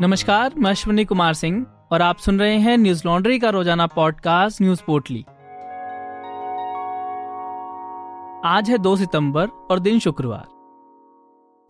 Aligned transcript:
नमस्कार, 0.00 0.54
मैं 0.56 0.70
अश्विनी 0.70 1.04
कुमार 1.04 1.34
सिंह 1.34 1.66
और 1.92 2.02
आप 2.02 2.18
सुन 2.18 2.38
रहे 2.40 2.56
हैं 2.58 2.76
न्यूज़ 2.78 3.02
लॉन्ड्री 3.06 3.38
का 3.38 3.50
रोज़ाना 3.50 3.86
पॉडकास्ट 3.86 4.62
न्यूज़ 4.62 4.80
पोर्टली। 4.86 5.20
आज 8.44 8.70
है 8.70 8.78
दो 8.78 8.96
सितंबर 8.96 9.48
और 9.70 9.80
दिन 9.80 9.98
शुक्रवार। 9.98 10.46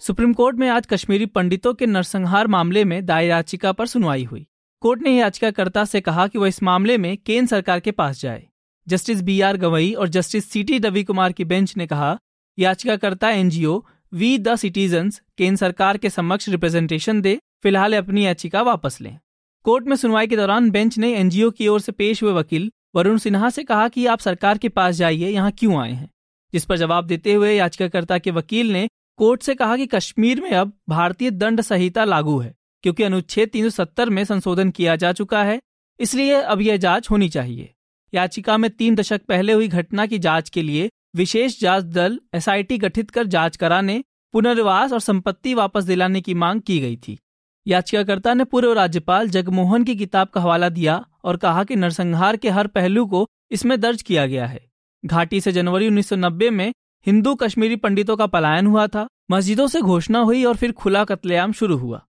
सुप्रीम 0.01 0.33
कोर्ट 0.33 0.57
में 0.57 0.69
आज 0.69 0.87
कश्मीरी 0.87 1.27
पंडितों 1.27 1.75
के 1.75 1.87
नरसंहार 1.87 2.47
मामले 2.47 2.85
में 2.85 3.05
दायर 3.07 3.31
याचिका 3.31 3.73
पर 3.73 3.87
सुनवाई 3.87 4.25
हुई। 4.25 4.47
कोर्ट 4.83 5.03
ने 5.03 5.19
याचिकाकर्ता 5.19 5.85
से 5.85 6.01
कहा 6.01 6.27
कि 6.27 6.39
वह 6.39 6.49
इस 6.49 6.63
मामले 6.63 6.99
में 6.99 7.17
केंद्र 7.17 7.49
सरकार 7.51 7.81
के 7.81 7.91
पास 7.91 8.21
जाए। 8.21 8.47
जस्टिस 8.87 9.23
बी 9.23 9.41
आर 9.41 9.57
गवई 9.57 9.93
और 9.93 10.09
justice 10.09 10.51
C 10.51 10.65
T 10.65 10.79
Ravi 10.79 11.05
Kumar 11.05 11.33
की 11.33 11.45
बेंच 11.45 11.77
ने 11.77 11.87
कहा, 11.87 12.19
याचिकाकर्ता 12.59 13.31
एनजीओ, 13.31 13.85
वी 14.13 14.37
द 14.39 14.57
सिटीजन्स 14.57 15.23
केंद्र 15.39 15.57
सरकार 15.57 15.97
के 15.97 16.11
समक्ष 16.11 16.49
रिप्रेजेंटेशन 16.49 17.21
दे 17.21 17.39
फ़िलहाल 17.65 17.97
अपनी 17.97 18.25
याचिका 18.27 18.63
वापस 18.63 19.01
लें। 19.01 19.19
कोर्ट 19.65 19.87
में 19.87 19.95
सुनवाई 19.97 20.27
के 20.27 20.37
दौरान 20.37 20.71
बेंच 20.71 20.97
ने 20.99 21.13
एनजीओ 21.15 21.51
की 21.51 21.67
ओर 21.69 21.81
से 21.81 21.93
पेश 21.93 22.23
हुए 22.23 22.33
वकील 22.33 22.71
वरुण 22.97 23.19
सिन्हा 23.19 23.51
से 23.51 23.65
कहा 23.65 23.89
कि 23.89 24.07
आप 24.07 24.19
सरकार 24.19 24.59
के 24.59 24.69
पास 24.69 24.95
जाइए, 24.95 25.29
यहाँ 25.29 25.51
क्यों 25.53 25.77
आए 25.83 25.93
हैं? 25.93 26.09
जिस 26.53 26.65
पर 26.65 26.77
जवाब 26.77 27.07
देते 27.07 27.35
हुए 27.35 27.53
याचिकाकर्ता 27.55 28.19
के 28.19 28.31
वकील 28.31 28.73
ने 28.73 28.89
कोर्ट 29.19 29.43
से 29.43 29.55
कहा 29.55 29.77
कि 29.77 29.87
कश्मीर 29.87 30.41
में 30.41 30.51
अब 30.51 30.73
भारतीय 30.89 31.31
दंड 31.31 31.61
संहिता 31.61 32.05
लागू 32.05 32.39
है, 32.39 32.55
क्योंकि 32.85 33.03
अनुच्छेद 33.03 33.49
370 33.49 34.09
में 34.09 34.25
संशोधन 34.25 34.71
किया 34.71 34.97
जा 34.97 35.13
चुका 35.13 35.43
है, 35.45 35.61
इसलिए 36.01 36.35
अब 36.35 36.61
यह 36.61 36.77
जाँच 36.77 37.11
होनी 37.11 37.29
चाहिए। 37.29 37.73
याचिका 38.13 38.57
में 38.57 38.71
तीन 38.71 38.95
दशक 38.95 39.23
पहले 39.23 39.53
हुई 39.53 39.69
घटना 39.69 40.07
की 40.07 40.19
जाँच 40.19 40.51
के 40.51 40.63
लिए 40.63 40.91
विशेष 41.17 41.61
जाँच 41.61 41.85
दल 41.85 42.21
एसआईटी 42.35 42.79
गठित 42.79 43.11
कर 43.11 43.27
जाँच 43.27 43.57
कराने, 43.57 44.03
पुनर्वास 44.35 44.93
और 44.93 45.01
संपत्ति 45.01 45.55
वापस 45.55 45.85
दिलाने 45.85 46.21
की 46.21 46.35
मांग 46.35 46.61
की 46.61 46.81
गई 46.81 46.97
थी। 46.99 47.19
याचिकाकर्ता 47.67 48.35
ने 48.35 48.45
पूर्व 48.45 48.73
राज्यपाल 48.73 49.29
जगमोहन 49.29 49.85
की 49.85 49.97
किताब 49.97 50.29
का 50.29 50.41
हवाला 50.41 50.69
दिया 50.69 51.05
और 51.25 51.37
कहा 51.37 51.65
कि 51.65 51.77
नरसंहार 51.77 52.37
के 52.37 52.51
हर 52.51 52.67
पहलू 52.67 53.07
को 53.07 53.29
इसमें 53.51 53.81
दर्ज 53.81 54.03
किया 54.03 54.27
गया 54.27 54.47
है। 54.47 54.71
घाटी 55.05 55.41
से 55.41 55.53
जनवरी 55.53 55.89
1990 55.89 56.51
में 56.51 56.73
हिंदू 57.07 57.35
कश्मीरी 57.35 57.77
पंडितों 57.77 58.17
का 58.17 58.27
पलायन 58.27 58.67
हुआ 58.67 58.87
था, 58.87 59.07
मस्जिदों 59.31 59.67
से 59.67 59.81
घोषणा 59.81 60.19
हुई 60.19 60.45
और 60.45 60.57
फिर 60.57 60.73
खुला 60.73 61.05
कत्लेआम 61.05 61.53
शुरू 61.53 61.77
हुआ। 61.77 62.07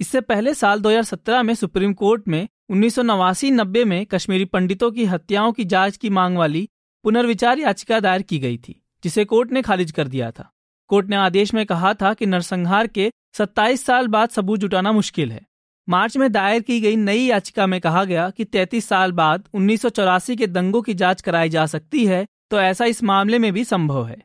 इससे 0.00 0.20
पहले 0.20 0.54
साल 0.54 0.80
2017 0.80 1.42
में 1.42 1.54
सुप्रीम 1.54 1.92
कोर्ट 1.92 2.28
में 2.28 2.48
उन्नीस 2.70 2.94
सौ 2.94 3.02
नब्बे 3.02 3.84
में 3.84 4.06
कश्मीरी 4.06 4.44
पंडितों 4.44 4.90
की 4.90 5.04
हत्याओं 5.04 5.52
की 5.52 5.64
जाँच 5.64 5.96
की 5.96 6.10
मांग 6.10 6.36
वाली 6.36 6.68
पुनर्विचार 7.02 7.58
याचिका 7.58 8.00
दायर 8.00 8.22
की 8.22 8.38
गई 8.38 8.58
थी, 8.58 8.82
जिसे 9.04 9.24
कोर्ट 9.24 9.52
ने 9.52 9.62
खारिज 9.62 9.90
कर 9.90 10.08
दिया 10.08 10.30
था। 10.30 10.52
कोर्ट 10.90 11.08
ने 11.08 11.16
आदेश 11.16 11.52
में 11.54 11.64
कहा 11.66 11.92
था 11.94 12.12
कि 12.14 12.26
नरसंहार 12.26 12.86
के 12.86 13.10
27 13.34 13.84
साल 13.84 14.08
बाद 14.08 14.28
सबूत 14.28 14.60
जुटाना 14.60 14.92
मुश्किल 14.92 15.32
है। 15.32 15.40
मार्च 15.88 16.16
में 16.16 16.30
दायर 16.32 16.62
की 16.62 16.80
गई 16.80 16.96
नई 16.96 17.20
याचिका 17.20 17.66
में 17.66 17.80
कहा 17.80 18.04
गया 18.04 18.28
कि 18.30 18.44
33 18.44 18.88
साल 18.88 19.12
बाद 19.12 19.44
उन्नीस 19.54 19.82
सौ 19.82 19.88
चौरासी 19.88 20.36
के 20.36 20.46
दंगों 20.46 20.82
की 20.82 20.94
जाँच 20.94 21.20
कराई 21.22 21.48
जा 21.48 21.66
सकती 21.66 22.06
है 22.06 22.24
तो 22.50 22.60
ऐसा 22.60 22.84
इस 22.84 23.02
मामले 23.02 23.38
में 23.38 23.52
भी 23.52 23.64
संभव 23.64 24.06
है। 24.06 24.16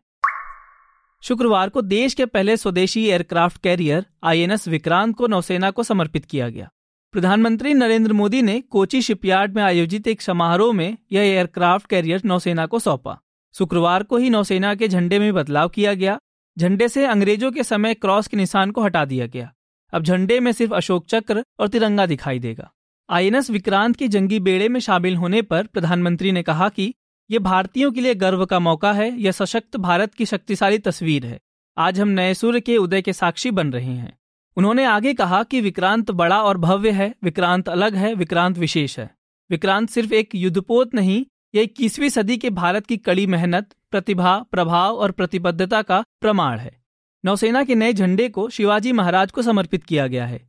शुक्रवार 1.23 1.69
को 1.69 1.81
देश 1.81 2.13
के 2.13 2.25
पहले 2.25 2.57
स्वदेशी 2.57 3.05
एयरक्राफ्ट 3.05 3.61
कैरियर, 3.61 4.05
आईएनएस 4.23 4.67
विक्रांत 4.67 5.15
को 5.15 5.27
नौसेना 5.27 5.71
को 5.71 5.83
समर्पित 5.83 6.25
किया 6.25 6.49
गया। 6.49 6.69
प्रधानमंत्री 7.13 7.73
नरेंद्र 7.73 8.13
मोदी 8.13 8.41
ने 8.41 8.59
कोची 8.61 9.01
शिपयार्ड 9.01 9.55
में 9.55 9.63
आयोजित 9.63 10.07
एक 10.07 10.21
समारोह 10.21 10.73
में 10.73 10.97
यह 11.11 11.21
एयरक्राफ्ट 11.21 11.87
कैरियर 11.87 12.21
नौसेना 12.25 12.65
को 12.65 12.79
सौंपा। 12.79 13.19
शुक्रवार 13.55 14.03
को 14.03 14.17
ही 14.17 14.29
नौसेना 14.29 14.75
के 14.75 14.87
झंडे 14.87 15.19
में 15.19 15.33
बदलाव 15.33 15.69
किया 15.69 15.93
गया 15.93 16.19
झंडे 16.59 16.87
से 16.87 17.05
अंग्रेज़ों 17.05 17.51
के 17.51 17.63
समय 17.63 17.93
क्रॉस 17.93 18.27
के 18.27 18.37
निशान 18.37 18.71
को 18.71 18.81
हटा 18.81 19.05
दिया 19.05 19.27
गया। 19.27 19.51
अब 19.93 20.03
झंडे 20.03 20.39
में 20.39 20.51
सिर्फ़ 20.51 20.73
अशोक 20.73 21.05
चक्र 21.05 21.43
और 21.59 21.67
तिरंगा 21.67 22.05
दिखाई 22.05 22.39
देगा। 22.39 22.71
आईएनएस 23.09 23.49
विक्रांत 23.49 23.95
की 23.95 24.07
जंगी 24.07 24.39
बेड़े 24.39 24.69
में 24.69 24.79
शामिल 24.79 25.15
होने 25.15 25.41
पर 25.41 25.67
प्रधानमंत्री 25.67 26.31
ने 26.31 26.43
कहा 26.43 26.69
कि 26.69 26.93
ये 27.31 27.39
भारतीयों 27.39 27.91
के 27.91 28.01
लिए 28.01 28.15
गर्व 28.15 28.45
का 28.45 28.59
मौका 28.59 28.93
है, 28.93 29.21
यह 29.21 29.31
सशक्त 29.31 29.77
भारत 29.77 30.13
की 30.13 30.25
शक्तिशाली 30.25 30.77
तस्वीर 30.77 31.25
है। 31.25 31.39
आज 31.77 31.99
हम 31.99 32.07
नए 32.07 32.33
सूर्य 32.33 32.59
के 32.59 32.77
उदय 32.77 33.01
के 33.01 33.13
साक्षी 33.13 33.51
बन 33.51 33.71
रहे 33.71 33.93
हैं। 33.93 34.17
उन्होंने 34.57 34.85
आगे 34.85 35.13
कहा 35.13 35.43
कि 35.43 35.61
विक्रांत 35.61 36.11
बड़ा 36.11 36.41
और 36.43 36.57
भव्य 36.57 36.91
है, 36.91 37.15
विक्रांत 37.23 37.69
अलग 37.69 37.95
है, 37.95 38.13
विक्रांत 38.13 38.57
विशेष 38.57 38.99
है। 38.99 39.15
विक्रांत 39.49 39.89
सिर्फ़ 39.89 40.13
एक 40.13 40.35
युद्धपोत 40.35 40.95
नहीं 40.95 41.25
यह 41.55 41.61
इक्कीसवीं 41.61 42.09
सदी 42.09 42.37
के 42.37 42.49
भारत 42.49 42.85
की 42.85 42.97
कड़ी 42.97 43.25
मेहनत, 43.27 43.69
प्रतिभा, 43.91 44.37
प्रभाव 44.51 44.95
और 44.95 45.11
प्रतिबद्धता 45.11 45.81
का 45.81 46.03
प्रमाण 46.21 46.57
है। 46.59 46.81
नौसेना 47.23 47.63
के 47.63 47.75
नए 47.75 47.93
झंडे 47.93 48.27
को 48.29 48.49
शिवाजी 48.49 48.91
महाराज 48.91 49.31
को 49.31 49.41
समर्पित 49.41 49.83
किया 49.83 50.07
गया 50.07 50.25
है। 50.25 50.41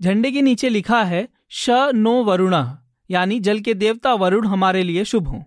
झंडे 0.00 0.30
के 0.32 0.42
नीचे 0.42 0.68
लिखा 0.68 1.02
है, 1.02 1.28
श 1.50 1.70
नो 1.94 2.12
वरुण 2.24 2.54
यानी 3.10 3.40
जल 3.40 3.60
के 3.60 3.74
देवता 3.74 4.12
वरुण 4.14 4.46
हमारे 4.46 4.82
लिए 4.82 5.04
शुभ 5.04 5.28
हों। 5.28 5.42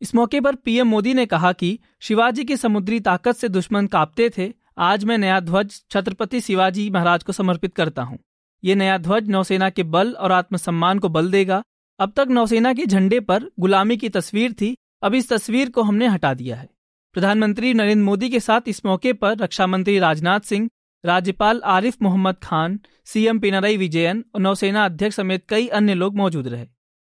इस 0.00 0.14
मौके 0.14 0.40
पर 0.40 0.54
पीएम 0.54 0.88
मोदी 0.88 1.14
ने 1.14 1.26
कहा 1.26 1.52
कि 1.52 1.78
शिवाजी 2.00 2.44
की 2.44 2.56
समुद्री 2.56 3.00
ताकत 3.00 3.36
से 3.36 3.48
दुश्मन 3.48 3.86
कांपते 3.86 4.30
थे, 4.38 4.52
आज 4.78 5.04
मैं 5.04 5.18
नया 5.18 5.40
ध्वज 5.40 5.82
छत्रपति 5.90 6.40
शिवाजी 6.40 6.90
महाराज 6.90 7.22
को 7.22 7.32
समर्पित 7.32 7.74
करता 7.74 8.02
हूँ। 8.02 8.18
ये 8.64 8.74
नया 8.74 8.98
ध्वज 8.98 9.28
नौसेना 9.28 9.70
के 9.70 9.82
बल 9.82 10.12
और 10.12 10.32
आत्मसम्मान 10.32 10.98
को 10.98 11.08
बल 11.08 11.30
देगा 11.30 11.62
अब 11.98 12.12
तक 12.16 12.28
नौसेना 12.30 12.72
के 12.72 12.86
झंडे 12.86 13.20
पर 13.20 13.44
गुलामी 13.60 13.96
की 13.96 14.08
तस्वीर 14.08 14.52
थी। 14.52 14.76
अब 15.02 15.14
इस 15.14 15.28
तस्वीर 15.28 15.70
को 15.70 15.82
हमने 15.82 16.06
हटा 16.06 16.32
दिया 16.34 16.56
है। 16.56 16.68
प्रधानमंत्री 17.14 17.72
नरेंद्र 17.74 18.04
मोदी 18.04 18.28
के 18.28 18.40
साथ 18.40 18.68
इस 18.68 18.84
मौके 18.86 19.12
पर 19.12 19.36
रक्षा 19.36 19.66
मंत्री 19.66 19.98
राजनाथ 19.98 20.40
सिंह, 20.40 20.68
राज्यपाल 21.04 21.60
आरिफ 21.64 21.96
मोहम्मद 22.02 22.36
खान, 22.42 22.78
सीएम 23.04 23.38
पिनरई 23.38 23.76
विजयन 23.76 24.24
और 24.34 24.40
नौसेना 24.40 24.84
अध्यक्ष 24.84 25.16
समेत 25.16 25.44
कई 25.48 25.66
अन्य 25.68 25.94
लोग 25.94 26.16
मौजूद 26.16 26.48
रहे। 26.48 26.66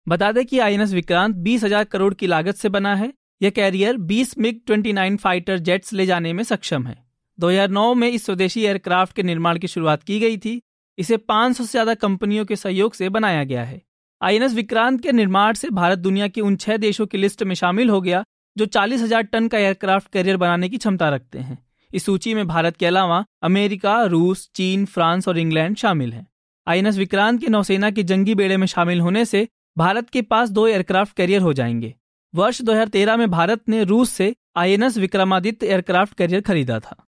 बता 0.08 0.32
दें 0.32 0.46
कि 0.46 0.60
आईएनएस 0.60 0.94
विक्रांत 0.94 1.36
बीस 1.36 1.64
हज़ार 1.64 1.84
करोड़ 1.84 2.14
की 2.14 2.28
लागत 2.28 2.56
से 2.56 2.70
बना 2.70 2.96
है। 2.96 3.12
यह 3.42 3.50
कैरियर 3.50 3.98
20 3.98 4.38
मिग 4.38 4.60
29 4.68 5.18
फाइटर 5.18 5.58
जेट्स 5.60 5.94
ले 5.94 6.06
जाने 6.06 6.34
में 6.34 6.44
सक्षम 6.44 6.88
है। 6.88 6.98
2009 7.40 7.94
में 7.94 8.10
इस 8.10 8.26
स्वदेशी 8.26 8.64
एयरक्राफ्ट 8.66 9.16
के 9.16 9.24
निर्माण 9.24 9.58
की 9.58 9.68
शुरुआत 9.68 10.04
की 10.04 10.20
गई 10.20 10.38
थी। 10.38 10.60
इसे 10.98 11.18
500 11.18 11.64
से 11.64 11.72
ज़्यादा 11.72 11.94
कंपनियों 11.94 12.46
के 12.46 12.56
सहयोग 12.56 12.94
से 12.94 13.10
बनाया 13.10 13.44
गया 13.44 13.64
है। 13.64 13.82
आईएनएस 14.22 14.54
विक्रांत 14.54 15.02
के 15.02 15.12
निर्माण 15.12 15.54
से 15.54 15.70
भारत 15.70 16.00
दुनिया 16.00 16.28
के 16.28 16.42
उन 16.42 16.56
छह 16.56 16.78
देशों 16.78 17.06
की 17.08 17.18
लिस्ट 17.18 17.44
में 17.44 17.56
शामिल 17.56 17.90
हो 17.90 18.02
गया, 18.02 18.24
जो 18.58 18.66
चालीस 18.66 19.02
हज़ार 19.02 19.22
टन 19.22 19.48
का 19.48 19.58
एयरक्राफ्ट 19.58 20.12
कैरियर 20.12 20.38
बनाने 20.38 20.70
की 20.70 20.78
क्षमता 20.78 21.10
रखते 21.10 21.40
हैं। 21.40 21.66
इस 21.94 22.06
सूची 22.06 22.34
में 22.34 22.48
भारत 22.48 22.78
के 22.78 22.86
अलावा 22.86 23.26
अमेरिका, 23.44 24.04
रूस, 24.04 24.50
चीन, 24.56 24.86
फ्रांस 24.86 25.28
और 25.28 25.38
इंग्लैंड 25.38 25.78
शामिल 25.78 26.14
हैं। 26.14 26.28
आईएनएस 26.68 26.98
विक्रांत 26.98 27.42
के 27.42 27.48
नौसेना 27.48 27.92
के 27.92 28.04
जंगी 28.04 28.36
बेड़े 28.36 28.58
में 28.58 28.68
शामिल 28.68 29.02
होने 29.02 29.26
से 29.26 29.48
भारत 29.78 30.10
के 30.10 30.22
पास 30.22 30.50
दो 30.50 30.68
एयरक्राफ्ट 30.68 31.16
कैरियर 31.16 31.42
हो 31.42 31.54
जाएँगे। 31.54 31.96
वर्ष 32.36 32.62
2013 32.62 33.18
में 33.18 33.32
भारत 33.32 33.70
ने 33.70 33.84
रूस 33.84 34.10
से 34.10 34.36
आईएनएस 34.58 34.98
विक्रमादित्य 34.98 35.68
एयरक्राफ्ट 35.68 36.18
कैरियर 36.18 36.42
खरीदा 36.42 36.80
था। 36.80 37.06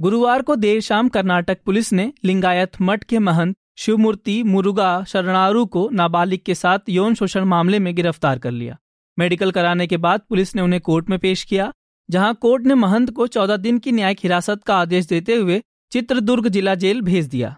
गुरुवार 0.00 0.42
को 0.42 0.56
देर 0.56 0.80
शाम 0.80 1.08
कर्नाटक 1.08 1.58
पुलिस 1.66 1.92
ने 1.92 2.12
लिंगायत 2.24 2.72
मठ 2.80 3.04
के 3.04 3.18
महंत 3.18 3.56
शिवमूर्ति 3.78 4.42
मुरुगा 4.42 5.04
शरणारू 5.04 5.64
को 5.66 5.88
नाबालिग 5.92 6.40
के 6.46 6.54
साथ 6.54 6.88
यौन 6.88 7.14
शोषण 7.14 7.44
मामले 7.44 7.78
में 7.78 7.94
गिरफ़्तार 7.96 8.38
कर 8.38 8.50
लिया। 8.50 8.76
मेडिकल 9.18 9.50
कराने 9.50 9.86
के 9.86 9.96
बाद 9.96 10.20
पुलिस 10.28 10.54
ने 10.56 10.62
उन्हें 10.62 10.80
कोर्ट 10.80 11.10
में 11.10 11.18
पेश 11.18 11.44
किया, 11.44 11.70
जहाँ 12.08 12.34
कोर्ट 12.34 12.66
ने 12.66 12.74
महंत 12.74 13.10
को 13.10 13.26
चौदह 13.26 13.56
दिन 13.56 13.78
की 13.78 13.92
न्यायिक 13.92 14.18
हिरासत 14.22 14.62
का 14.62 14.76
आदेश 14.76 15.06
देते 15.06 15.34
हुए 15.34 15.60
चित्रदुर्ग 15.92 16.48
जिला 16.48 16.74
जेल 16.74 17.02
भेज 17.02 17.26
दिया। 17.26 17.54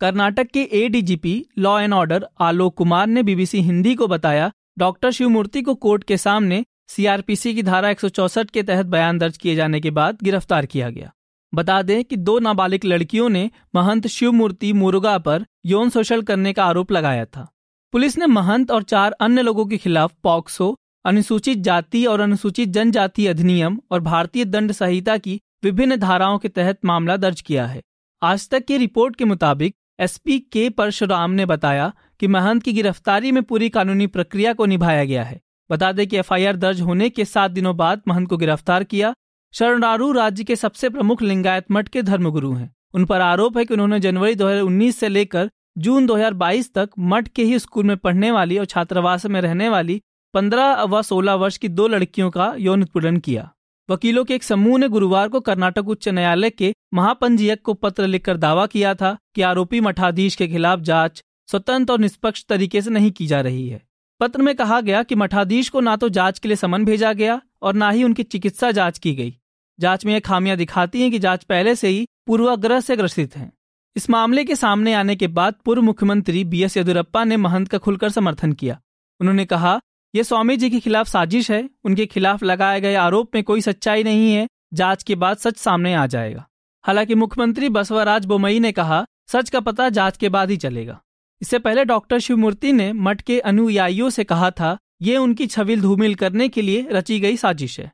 कर्नाटक 0.00 0.50
के 0.50 0.68
ADGP 0.74 1.34
law 1.58 1.78
and 1.80 1.94
order 1.94 2.26
Alok 2.40 2.76
Kumar 2.76 3.06
ने 3.06 3.22
बीबीसी 3.22 3.60
हिंदी 3.60 3.94
को 3.94 4.06
बताया, 4.06 4.50
डॉक्टर 4.78 5.10
शिवमूर्ति 5.10 5.62
को 5.62 5.74
कोर्ट 5.76 6.04
के 6.04 6.16
सामने 6.16 6.64
सीआरपीसी 6.88 7.54
की 7.54 7.62
धारा 7.62 7.90
एक 7.90 8.00
सौ 8.00 8.08
चौंसठ 8.10 8.50
के 8.50 8.62
तहत 8.62 8.86
बयान 8.88 9.18
दर्ज 9.18 9.36
किए 9.36 9.54
जाने 9.54 9.80
के 9.80 9.90
बाद 9.92 10.18
गिरफ़्तार 10.22 10.66
किया 10.66 10.90
गया। 10.90 11.12
बता 11.54 11.82
दें 11.82 12.04
कि 12.04 12.16
दो 12.16 12.38
नाबालिग 12.38 12.84
लड़कियों 12.84 13.28
ने 13.28 13.50
महंत 13.74 14.06
शिवमूर्ति 14.06 14.72
मुरुगा 14.72 15.18
पर 15.18 15.44
यौन 15.66 15.90
शोषण 15.90 16.20
करने 16.20 16.52
का 16.52 16.64
आरोप 16.64 16.92
लगाया 16.92 17.24
था। 17.24 17.48
पुलिस 17.92 18.18
ने 18.18 18.26
महंत 18.26 18.70
और 18.70 18.82
चार 18.82 19.12
अन्य 19.12 19.42
लोगों 19.42 19.66
के 19.66 19.76
खिलाफ 19.76 20.12
पॉक्सो, 20.22 20.76
अनुसूचित 21.04 21.58
जाति 21.58 22.04
और 22.06 22.20
अनुसूचित 22.20 22.68
जनजाति 22.68 23.26
अधिनियम 23.26 23.80
और 23.90 24.00
भारतीय 24.00 24.44
दंड 24.44 24.72
संहिता 24.72 25.16
की 25.16 25.40
विभिन्न 25.64 25.96
धाराओं 25.96 26.38
के 26.38 26.48
तहत 26.48 26.78
मामला 26.84 27.16
दर्ज 27.16 27.40
किया 27.40 27.66
है। 27.66 27.82
आज 28.22 28.48
तक 28.48 28.64
की 28.64 28.76
रिपोर्ट 28.76 29.16
के 29.16 29.24
मुताबिक, 29.24 29.74
एसपी 30.00 30.38
के 30.38 30.70
परशुराम 30.70 31.30
ने 31.30 31.46
बताया 31.46 31.92
कि 32.20 32.26
महंत 32.26 32.62
की 32.62 32.72
गिरफ्तारी 32.72 33.32
में 33.32 33.42
पूरी 33.42 33.68
कानूनी 33.68 34.06
प्रक्रिया 34.06 34.52
को 34.52 34.66
निभाया 34.66 35.04
गया 35.04 35.24
है। 35.24 35.40
बता 35.70 35.92
दें 35.92 36.06
कि 36.06 36.16
एफआईआर 36.16 36.56
दर्ज 36.56 36.80
होने 36.80 37.08
के 37.10 37.24
सात 37.24 37.50
दिनों 37.50 37.76
बाद 37.76 38.02
महंत 38.08 38.28
को 38.28 38.36
गिरफ़्तार 38.36 38.84
किया 38.84 39.14
शरणरारू 39.54 40.12
राज्य 40.12 40.44
के 40.44 40.56
सबसे 40.56 40.88
प्रमुख 40.88 41.22
लिंगायत 41.22 41.64
मठ 41.70 41.88
के 41.88 42.02
धर्मगुरु 42.02 42.52
हैं। 42.52 42.74
उन 42.94 43.04
पर 43.04 43.20
आरोप 43.20 43.58
है 43.58 43.64
कि 43.64 43.74
उन्होंने 43.74 43.98
जनवरी 44.00 44.34
2019 44.34 44.92
से 44.92 45.08
लेकर 45.08 45.50
जून 45.78 46.06
2022 46.06 46.72
तक 46.74 46.90
मठ 46.98 47.28
के 47.28 47.44
ही 47.44 47.58
स्कूल 47.58 47.84
में 47.84 47.96
पढ़ने 47.96 48.30
वाली 48.30 48.58
और 48.58 48.64
छात्रावास 48.64 49.26
में 49.26 49.40
रहने 49.40 49.68
वाली 49.68 50.00
15 50.34 50.84
व 50.84 51.02
16 51.02 51.34
वर्ष 51.34 51.56
की 51.56 51.68
दो 51.68 51.88
लड़कियों 51.88 52.30
का 52.30 52.54
यौन 52.58 52.82
उत्पीड़न 52.82 53.16
किया। 53.16 53.48
वकीलों 53.88 54.24
के 54.24 54.34
एक 54.34 54.42
समूह 54.42 54.78
ने 54.78 54.88
गुरुवार 54.88 55.28
को 55.28 55.40
कर्नाटक 55.40 55.88
उच्च 55.88 56.08
न्यायालय 56.08 56.50
के 56.50 56.74
महापंजीयक 56.94 57.62
को 57.62 57.74
पत्र 57.74 58.06
लिखकर 58.06 58.36
दावा 58.36 58.66
किया 58.66 58.94
था 58.94 59.16
कि 59.34 59.42
आरोपी 59.42 59.80
मठाधीश 59.80 60.34
के 60.34 60.48
खिलाफ 60.48 60.80
जाँच 60.80 61.22
स्वतंत्र 61.48 61.92
और 61.92 61.98
निष्पक्ष 61.98 62.44
तरीके 62.44 62.82
से 62.82 62.90
नहीं 62.90 63.10
की 63.10 63.26
जा 63.26 63.40
रही 63.40 63.68
है। 63.68 63.82
पत्र 64.20 64.42
में 64.42 64.54
कहा 64.54 64.80
गया 64.80 65.02
कि 65.02 65.14
मठाधीश 65.14 65.68
को 65.68 65.80
ना 65.80 65.96
तो 65.96 66.08
जाँच 66.08 66.38
के 66.38 66.48
लिए 66.48 66.56
समन 66.56 66.84
भेजा 66.84 67.12
गया 67.12 67.40
और 67.62 67.74
ना 67.74 67.90
ही 67.90 68.04
उनकी 68.04 68.22
चिकित्सा 68.22 68.70
जाँच 68.70 68.98
की 68.98 69.14
गई। 69.14 69.36
जाँच 69.82 70.04
में 70.06 70.12
यह 70.12 70.20
खामियाँ 70.20 70.56
दिखाती 70.56 71.02
हैं 71.02 71.10
कि 71.10 71.18
जाँच 71.18 71.44
पहले 71.44 71.74
से 71.74 71.88
ही 71.88 72.06
पूर्वाग्रह 72.26 72.80
से 72.80 72.96
ग्रसित 72.96 73.36
है। 73.36 73.50
इस 73.96 74.08
मामले 74.10 74.44
के 74.44 74.56
सामने 74.56 74.92
आने 74.94 75.16
के 75.16 75.26
बाद 75.28 75.54
पूर्व 75.64 75.82
मुख्यमंत्री 75.82 76.44
बी 76.44 76.62
एस 76.62 76.76
येदुरप्पा 76.76 77.24
ने 77.24 77.36
महंत 77.36 77.68
का 77.68 77.78
खुलकर 77.78 78.08
समर्थन 78.08 78.52
किया। 78.52 78.78
उन्होंने 79.20 79.44
कहा, 79.44 79.80
यह 80.14 80.22
स्वामी 80.22 80.56
जी 80.56 80.70
के 80.70 80.80
खिलाफ 80.80 81.08
साजिश 81.08 81.50
है। 81.50 81.68
उनके 81.84 82.06
खिलाफ 82.06 82.42
लगाए 82.42 82.80
गए 82.80 82.94
आरोप 82.94 83.34
में 83.34 83.42
कोई 83.44 83.60
सच्चाई 83.60 84.02
नहीं 84.02 84.32
है। 84.34 84.46
जाँच 84.74 85.02
के 85.02 85.14
बाद 85.14 85.36
सच 85.36 85.56
सामने 85.56 85.94
आ 85.94 86.06
जाएगा। 86.06 86.46
हालाँकि 86.84 87.14
मुख्यमंत्री 87.14 87.68
बसवराज 87.68 88.26
बोमई 88.26 88.60
ने 88.60 88.72
कहा, 88.72 89.04
सच 89.28 89.50
का 89.50 89.60
पता 89.60 89.88
जाँच 89.88 90.16
के 90.16 90.28
बाद 90.28 90.50
ही 90.50 90.56
चलेगा। 90.56 91.00
इससे 91.42 91.58
पहले 91.58 91.84
डॉक्टर 91.84 92.18
शिवमूर्ति 92.18 92.72
ने 92.72 92.92
मठ 92.92 93.20
के 93.20 93.40
अनुयायियों 93.40 94.10
से 94.10 94.24
कहा 94.24 94.50
था 94.50 94.76
ये 95.02 95.16
उनकी 95.16 95.46
छविल 95.46 95.80
धूमिल 95.80 96.14
करने 96.14 96.48
के 96.48 96.62
लिए 96.62 96.86
रची 96.90 97.18
गई 97.20 97.36
साजिश 97.36 97.78
है। 97.80 97.90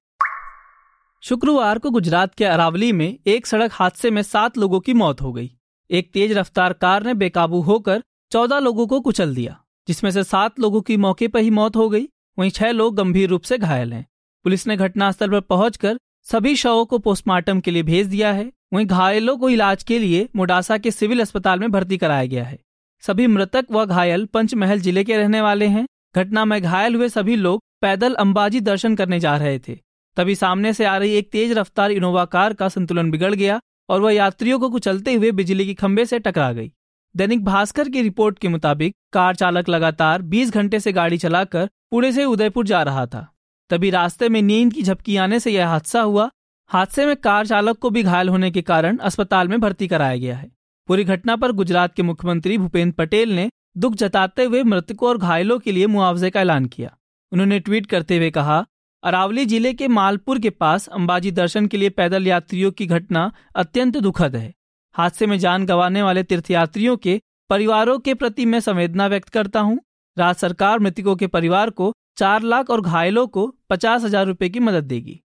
शुक्रवार 1.22 1.78
को 1.78 1.90
गुजरात 1.90 2.34
के 2.34 2.44
अरावली 2.44 2.90
में 2.92 3.18
एक 3.26 3.46
सड़क 3.46 3.70
हादसे 3.72 4.10
में 4.10 4.20
सात 4.22 4.58
लोगों 4.58 4.78
की 4.80 4.92
मौत 4.94 5.20
हो 5.20 5.32
गई। 5.32 5.50
एक 5.90 6.10
तेज 6.12 6.32
रफ्तार 6.32 6.72
कार 6.72 7.04
ने 7.04 7.14
बेकाबू 7.14 7.60
होकर 7.60 8.02
चौदह 8.32 8.58
लोगों 8.58 8.86
को 8.86 9.00
कुचल 9.00 9.34
दिया, 9.34 9.56
जिसमें 9.88 10.10
से 10.10 10.22
सात 10.24 10.60
लोगों 10.60 10.80
की 10.80 10.96
मौके 10.96 11.28
पर 11.28 11.40
ही 11.40 11.50
मौत 11.50 11.76
हो 11.76 11.88
गई। 11.88 12.08
वहीं 12.38 12.50
छह 12.50 12.70
लोग 12.70 12.94
गंभीर 12.96 13.28
रूप 13.28 13.42
से 13.42 13.58
घायल 13.58 13.92
हैं। 13.92 14.04
पुलिस 14.44 14.66
ने 14.66 14.76
घटनास्थल 14.76 15.30
पर 15.30 15.40
पहुंचकर 15.40 15.98
सभी 16.26 16.54
शवों 16.56 16.84
को 16.84 16.98
पोस्टमार्टम 16.98 17.60
के 17.60 17.70
लिए 17.70 17.82
भेज 17.82 18.06
दिया 18.06 18.32
है। 18.32 18.50
वहीं 18.72 18.86
घायलों 18.86 19.36
को 19.36 19.48
इलाज 19.48 19.82
के 19.82 19.98
लिए 19.98 20.28
मोडासा 20.36 20.78
के 20.78 20.90
सिविल 20.90 21.20
अस्पताल 21.20 21.60
में 21.60 21.70
भर्ती 21.70 21.98
कराया 21.98 22.26
गया 22.26 22.44
है। 22.44 22.58
सभी 23.02 23.26
मृतक 23.26 23.66
व 23.70 23.84
घायल 23.86 24.24
पंचमहल 24.26 24.80
ज़िले 24.80 25.04
के 25.04 25.16
रहने 25.16 25.40
वाले 25.40 25.66
हैं। 25.66 25.86
घटना 26.16 26.44
में 26.44 26.60
घायल 26.62 26.94
हुए 26.94 27.08
सभी 27.08 27.36
लोग 27.36 27.62
पैदल 27.80 28.14
अंबाजी 28.16 28.60
दर्शन 28.62 28.96
करने 28.96 29.20
जा 29.20 29.36
रहे 29.36 29.58
थे। 29.58 29.78
तभी 30.18 30.34
सामने 30.34 30.72
से 30.72 30.84
आ 30.84 30.96
रही 30.96 31.12
एक 31.12 31.30
तेज 31.30 31.52
रफ्तार 31.52 31.90
इनोवा 31.90 32.24
कार 32.24 32.52
का 32.52 32.68
संतुलन 32.68 33.10
बिगड़ 33.10 33.34
गया 33.34 33.60
और 33.88 34.00
वह 34.00 34.12
यात्रियों 34.12 34.58
को 34.58 34.70
कुचलते 34.70 35.14
हुए 35.14 35.30
बिजली 35.30 35.66
के 35.66 35.74
खंभे 35.74 36.04
से 36.04 36.18
टकरा 36.18 36.52
गई। 36.52 36.72
दैनिक 37.16 37.44
भास्कर 37.44 37.88
की 37.88 38.02
रिपोर्ट 38.02 38.38
के 38.38 38.48
मुताबिक, 38.48 38.94
कार 39.12 39.36
चालक 39.36 39.68
लगातार 39.68 40.22
20 40.22 40.50
घंटे 40.50 40.80
से 40.80 40.92
गाड़ी 40.92 41.18
चलाकर 41.18 41.68
पुणे 41.90 42.12
से 42.12 42.24
उदयपुर 42.24 42.66
जा 42.66 42.82
रहा 42.82 43.06
था। 43.06 43.34
तभी 43.70 43.90
रास्ते 43.90 44.28
में 44.28 44.42
नींद 44.42 44.72
की 44.72 44.82
झपकी 44.82 45.16
आने 45.16 45.40
से 45.40 45.50
यह 45.50 45.68
हादसा 45.68 46.00
हुआ। 46.00 46.30
हादसे 46.68 47.06
में 47.06 47.16
कार 47.16 47.46
चालक 47.46 47.78
को 47.78 47.90
भी 47.90 48.02
घायल 48.02 48.28
होने 48.28 48.50
के 48.50 48.62
कारण 48.62 48.96
अस्पताल 48.96 49.48
में 49.48 49.60
भर्ती 49.60 49.88
कराया 49.88 50.16
गया 50.16 50.36
है। 50.36 50.50
पूरी 50.86 51.04
घटना 51.04 51.36
पर 51.36 51.52
गुजरात 51.52 51.94
के 51.94 52.02
मुख्यमंत्री 52.02 52.58
भूपेन्द्र 52.58 52.94
पटेल 52.96 53.32
ने 53.32 53.50
दुख 53.76 53.94
जताते 53.94 54.44
हुए 54.44 54.62
मृतकों 54.62 55.08
और 55.08 55.18
घायलों 55.18 55.58
के 55.58 55.72
लिए 55.72 55.86
मुआवजे 55.86 56.30
का 56.30 56.40
ऐलान 56.40 56.66
किया। 56.66 56.96
उन्होंने 57.32 57.60
ट्वीट 57.60 57.86
करते 57.86 58.16
हुए 58.16 58.30
कहा 58.30 58.66
अरावली 59.02 59.44
ज़िले 59.46 59.72
के 59.74 59.86
मालपुर 59.88 60.38
के 60.38 60.50
पास 60.50 60.86
अंबाजी 60.88 61.30
दर्शन 61.30 61.66
के 61.66 61.76
लिए 61.76 61.90
पैदल 61.90 62.26
यात्रियों 62.26 62.70
की 62.70 62.86
घटना 62.86 63.30
अत्यंत 63.56 63.96
दुखद 63.96 64.36
है। 64.36 64.52
हादसे 64.94 65.26
में 65.26 65.38
जान 65.38 65.66
गंवाने 65.66 66.02
वाले 66.02 66.22
तीर्थयात्रियों 66.22 66.96
के 66.96 67.20
परिवारों 67.50 67.98
के 67.98 68.14
प्रति 68.14 68.46
मैं 68.46 68.60
संवेदना 68.60 69.06
व्यक्त 69.06 69.28
करता 69.28 69.60
हूँ। 69.60 69.78
राज्य 70.16 70.38
सरकार 70.38 70.78
मृतकों 70.78 71.16
के 71.16 71.26
परिवार 71.26 71.70
को 71.70 71.92
चार 72.18 72.42
लाख 72.42 72.70
और 72.70 72.80
घायलों 72.80 73.26
को 73.26 73.46
पचास 73.70 74.04
हज़ार 74.04 74.26
रूपए 74.26 74.48
की 74.48 74.60
मदद 74.60 74.84
देगी। 74.84 75.20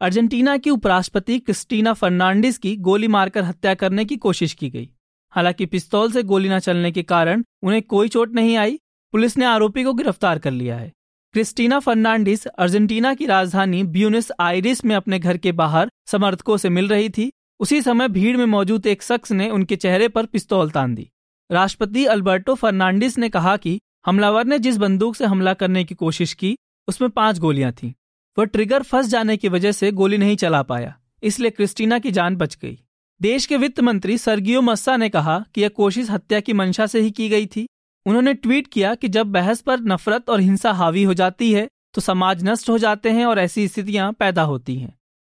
अर्जेंटीना 0.00 0.56
की 0.56 0.70
उपराष्ट्रपति 0.70 1.38
क्रिस्टीना 1.38 1.92
फर्नांडिस 1.92 2.58
की 2.58 2.76
गोली 2.78 3.08
मारकर 3.08 3.44
हत्या 3.44 3.74
करने 3.74 4.04
की 4.04 4.16
कोशिश 4.18 4.54
की 4.54 4.70
गई। 4.70 4.88
हालाँकि 5.32 5.66
पिस्तौल 5.66 6.12
से 6.12 6.22
गोली 6.22 6.48
न 6.48 6.58
चलने 6.58 6.92
के 6.92 7.02
कारण 7.04 7.44
उन्हें 7.62 7.82
कोई 7.82 8.08
चोट 8.08 8.34
नहीं 8.34 8.56
आई। 8.56 8.78
पुलिस 9.14 9.38
ने 9.38 9.44
आरोपी 9.44 9.84
को 9.84 9.92
गिरफ़्तार 9.94 10.38
कर 10.38 10.50
लिया 10.50 10.76
है। 10.76 10.92
क्रिस्टीना 11.34 11.78
फर्नांडिस 11.78 12.46
अर्जेंटीना 12.46 13.12
की 13.14 13.26
राजधानी 13.26 13.82
ब्यूनिस 13.84 14.30
आयरिस 14.40 14.84
में 14.84 14.94
अपने 14.96 15.18
घर 15.18 15.36
के 15.36 15.52
बाहर 15.52 15.88
समर्थकों 16.06 16.56
से 16.56 16.68
मिल 16.68 16.88
रही 16.88 17.08
थी। 17.08 17.30
उसी 17.60 17.80
समय 17.82 18.08
भीड़ 18.08 18.36
में 18.36 18.44
मौजूद 18.46 18.86
एक 18.86 19.02
शख्स 19.02 19.32
ने 19.32 19.48
उनके 19.50 19.76
चेहरे 19.76 20.08
पर 20.08 20.26
पिस्तौल 20.26 20.70
तान 20.70 20.94
दी। 20.94 21.08
राष्ट्रपति 21.50 22.04
अल्बर्टो 22.06 22.54
फर्नांडिस 22.54 23.18
ने 23.18 23.28
कहा 23.28 23.56
कि 23.56 23.78
हमलावर 24.06 24.44
ने 24.44 24.58
जिस 24.58 24.76
बंदूक 24.76 25.16
से 25.16 25.24
हमला 25.24 25.54
करने 25.54 25.84
की 25.84 25.94
कोशिश 25.94 26.34
की, 26.34 26.56
उसमें 26.88 27.10
पाँच 27.10 27.38
गोलियाँ 27.38 27.72
थीं। 27.72 27.92
वह 28.36 28.44
ट्रिगर 28.44 28.82
फंस 28.82 29.08
जाने 29.08 29.36
की 29.36 29.48
वजह 29.48 29.72
से 29.72 29.92
गोली 29.92 30.18
नहीं 30.18 30.36
चला 30.36 30.62
पाया, 30.62 30.96
इसलिए 31.22 31.50
क्रिस्टीना 31.50 31.98
की 31.98 32.10
जान 32.10 32.36
बच 32.36 32.58
गई। 32.62 32.78
देश 33.20 33.46
के 33.46 33.56
वित्त 33.56 33.80
मंत्री 33.80 34.18
सरगियो 34.20 34.62
मस्सा 34.62 34.96
ने 34.96 35.08
कहा 35.08 35.44
कि 35.54 35.62
यह 35.62 35.68
कोशिश 35.68 36.10
हत्या 36.10 36.40
की 36.40 36.52
मंशा 36.52 36.86
से 36.86 37.00
ही 37.00 37.10
की 37.10 37.28
गई 37.28 37.46
थी। 37.46 37.66
उन्होंने 38.06 38.34
ट्वीट 38.34 38.66
किया 38.66 38.94
कि 38.94 39.08
जब 39.08 39.26
बहस 39.26 39.60
पर 39.60 39.80
नफरत 39.82 40.30
और 40.30 40.40
हिंसा 40.40 40.72
हावी 40.72 41.02
हो 41.02 41.14
जाती 41.14 41.52
है 41.52 41.68
तो 41.94 42.00
समाज 42.00 42.44
नष्ट 42.44 42.68
हो 42.70 42.78
जाते 42.78 43.10
हैं 43.10 43.24
और 43.26 43.38
ऐसी 43.38 43.66
स्थितियाँ 43.68 44.12
पैदा 44.12 44.42
होती 44.42 44.76
हैं। 44.76 44.94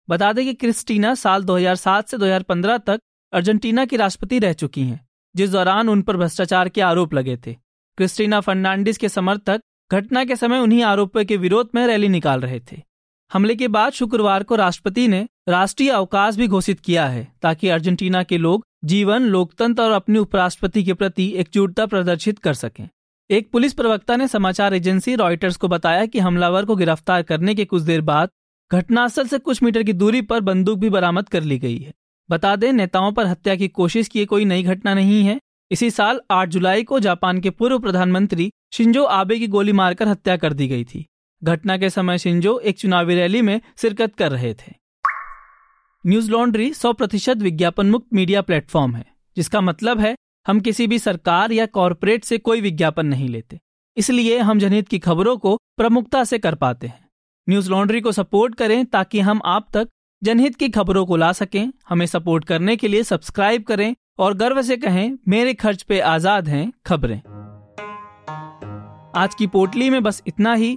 बता 0.08 0.32
दें 0.32 0.44
कि 0.44 0.55
क्रिस्टीना 0.55 1.14
साल 1.14 1.44
2007 1.44 2.08
से 2.08 2.19
2015 2.19 2.78
तक 2.78 3.00
अर्जेंटीना 3.32 3.84
की 3.84 3.96
राष्ट्रपति 3.96 4.38
रह 4.38 4.52
चुकी 4.52 4.82
हैं, 4.82 5.00
जिस 5.34 5.50
दौरान 5.50 5.88
उन 5.88 6.02
पर 6.02 6.16
भ्रष्टाचार 6.16 6.69
के 6.69 6.81
आरोप 6.81 7.14
लगे 7.14 7.37
थे। 7.37 7.56
क्रिस्टीना 7.99 8.40
फर्नांडिस 8.40 8.99
के 8.99 9.08
समर्थक 9.08 9.61
घटना 9.90 10.25
के 10.25 10.37
समय 10.37 10.58
उन्हीं 10.58 10.82
आरोपों 10.82 11.25
के 11.25 11.37
विरोध 11.37 11.70
में 11.75 11.87
रैली 11.87 12.08
निकाल 12.08 12.40
रहे 12.40 12.61
थे। 12.72 12.82
हमले 13.34 13.54
के 13.54 13.69
बाद 13.69 13.92
शुक्रवार 13.92 14.42
को 14.42 14.56
राष्ट्रपति 14.56 15.08
ने 15.08 15.26
राष्ट्रीय 15.48 15.90
अवकाश 15.90 16.36
भी 16.36 16.46
घोषित 16.48 16.81
किया 16.81 17.06
है, 17.06 17.32
ताकि 17.42 17.69
अर्जेंटीना 17.69 18.22
के 18.22 18.36
लोग 18.38 18.64
जीवन, 18.84 19.22
लोकतंत्र 19.22 19.82
और 19.82 19.90
अपनी 19.90 20.19
उपराष्ट्रपति 20.19 20.84
के 20.84 20.94
प्रति 20.94 21.26
एकजुटता 21.36 21.86
प्रदर्शित 21.86 22.38
कर 22.38 22.54
सकें। 22.54 22.88
एक 23.31 23.50
पुलिस 23.50 23.72
प्रवक्ता 23.72 24.16
ने 24.16 24.28
समाचार 24.28 24.75
एजेंसी 24.75 25.14
रॉयटर्स 25.14 25.56
को 25.56 25.69
बताया 25.69 26.06
कि 26.06 26.19
हमलावर 26.19 26.64
को 26.64 26.76
गिरफ़्तार 26.76 27.22
करने 27.22 27.54
के 27.54 27.64
कुछ 27.64 27.82
देर 27.82 28.00
बाद 28.00 28.28
घटनास्थल 28.70 29.26
से 29.26 29.38
कुछ 29.38 29.62
मीटर 29.62 29.82
की 29.82 29.92
दूरी 29.92 30.22
पर 30.22 30.40
बंदूक 30.40 30.78
भी 30.78 30.90
बरामद 30.90 31.28
कर 31.28 31.42
ली 31.42 31.58
गई 31.58 31.78
है। 31.78 31.92
बता 32.30 32.56
दें, 32.56 32.72
नेताओं 32.72 33.12
पर 33.12 33.26
हत्या 33.26 33.54
की 33.56 33.69
कोशिश 33.69 34.08
की 34.08 34.25
कोई 34.25 34.44
नई 34.44 34.62
घटना 34.62 34.94
नहीं 34.94 35.22
है। 35.22 35.38
इसी 35.70 35.90
साल 35.90 36.20
8 36.30 36.48
जुलाई 36.48 36.82
को 36.82 37.00
जापान 37.00 37.40
के 37.40 37.50
पूर्व 37.50 37.78
प्रधानमंत्री 37.78 38.50
शिंजो 38.72 39.04
आबे 39.04 39.38
की 39.38 39.46
गोली 39.46 39.72
मारकर 39.72 40.08
हत्या 40.08 40.37
कर 40.37 40.52
दी 40.52 40.69
गई 40.69 40.84
थी। 40.84 41.06
घटना 41.44 41.76
के 41.79 41.91
समय 41.91 42.19
शिंजो 42.19 42.58
एक 42.58 42.79
चुनावी 42.79 43.14
रैली 43.14 43.43
में 43.43 43.61
शिरकत 43.76 44.14
कर 44.14 44.31
रहे 44.31 44.52
थे। 44.55 44.73
न्यूज़ 46.05 46.31
लॉन्ड्री 46.31 46.73
सौ 46.75 46.93
प्रतिशत 46.93 47.37
विज्ञापन 47.38 47.91
मुक्त 47.91 48.06
मीडिया 48.12 48.43
प्लेटफॉर्म 48.43 48.94
है, 48.96 49.05
जिसका 49.37 49.61
मतलब 49.61 50.00
है 50.00 50.14
हम 50.46 50.61
किसी 50.61 50.87
भी 50.87 50.99
सरकार 50.99 51.52
या 51.52 51.66
कॉरपोरेट 51.66 52.25
से 52.25 52.38
कोई 52.38 52.61
विज्ञापन 52.61 53.07
नहीं 53.07 53.28
लेते। 53.28 53.59
इसलिए 53.97 54.38
हम 54.38 54.59
जनहित 54.59 54.88
की 54.88 54.99
खबरों 54.99 55.37
को 55.37 55.57
प्रमुखता 55.76 56.23
से 56.25 56.38
कर 56.38 56.54
पाते 56.54 56.87
हैं। 56.87 57.09
न्यूज़ 57.49 57.71
लॉन्ड्री 57.71 58.00
को 58.00 58.12
सपोर्ट 58.12 58.54
करें 58.54 58.85
ताकि 58.87 59.21
हम 59.21 59.40
आप 59.45 59.66
तक 59.73 59.88
जनहित 60.23 60.57
की 60.57 60.68
खबरों 60.68 61.04
को 61.07 61.16
ला 61.16 61.33
सकें। 61.33 61.73
हमें 61.88 62.07
सपोर्ट 62.07 62.45
करने 62.45 62.76
के 62.76 62.88
लिए 62.88 63.02
सब्सक्राइब 63.02 63.62
करें 63.62 63.95
और 64.18 64.35
गर्व 64.35 64.62
से 64.62 64.76
कहें, 64.76 65.18
मेरे 65.28 65.54
खर्च 65.54 65.83
पे 65.83 66.00
आज़ाद 66.00 66.49
हैं 66.49 66.73
खबरें। 66.87 67.21
आज 69.16 69.35
की 69.35 69.47
पोटली 69.47 69.90
में 69.90 70.02
बस 70.02 70.23
इतना 70.26 70.54
ही। 70.54 70.76